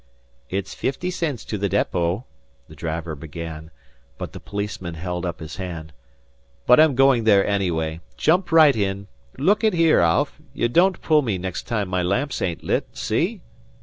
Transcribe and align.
"It's 0.49 0.73
fifty 0.73 1.11
cents 1.11 1.45
to 1.45 1.59
the 1.59 1.69
depot" 1.69 2.25
the 2.67 2.73
driver 2.75 3.13
began, 3.13 3.69
but 4.17 4.33
the 4.33 4.39
policeman 4.39 4.95
held 4.95 5.27
up 5.27 5.39
his 5.39 5.57
hand 5.57 5.93
"but 6.65 6.79
I'm 6.79 6.95
goin' 6.95 7.23
there 7.23 7.45
anyway. 7.45 8.01
Jump 8.17 8.51
right 8.51 8.75
in. 8.75 9.05
Look 9.37 9.63
at 9.63 9.73
here, 9.73 9.99
Al; 9.99 10.27
you 10.55 10.69
don't 10.69 11.03
pull 11.03 11.21
me 11.21 11.37
next 11.37 11.67
time 11.67 11.87
my 11.87 12.01
lamps 12.01 12.41
ain't 12.41 12.63
lit. 12.63 12.87
See?" 12.97 13.41